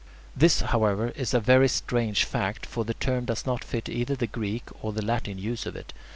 [0.35, 4.25] This, however, is a very strange fact, for the term does not fit either the
[4.25, 5.93] Greek or the Latin use of it.